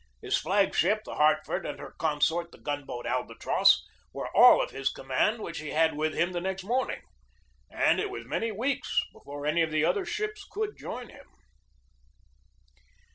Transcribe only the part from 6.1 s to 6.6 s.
him the